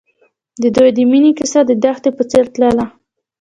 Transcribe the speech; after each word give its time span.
د 0.61 0.63
دوی 0.75 0.89
د 0.95 0.99
مینې 1.11 1.31
کیسه 1.39 1.59
د 1.65 1.71
دښته 1.83 2.09
په 2.17 2.23
څېر 2.31 2.45
تلله. 2.53 2.85